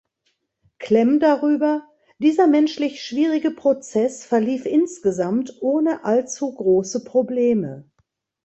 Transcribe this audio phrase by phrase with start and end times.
[0.79, 7.85] Klemm darüber: "Dieser menschlich schwierige Prozess verlief insgesamt ohne allzu große Probleme".